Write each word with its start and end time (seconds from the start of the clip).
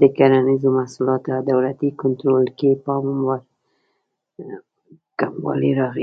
د 0.00 0.02
کرنیزو 0.16 0.68
محصولاتو 0.78 1.32
دولتي 1.50 1.88
کنټرول 2.00 2.44
کې 2.58 2.70
پاموړ 2.84 3.38
کموالی 5.20 5.70
راغی. 5.80 6.00